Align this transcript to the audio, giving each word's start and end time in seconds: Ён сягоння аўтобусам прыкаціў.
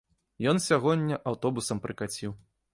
Ён 0.51 0.61
сягоння 0.69 1.21
аўтобусам 1.35 1.85
прыкаціў. 1.87 2.39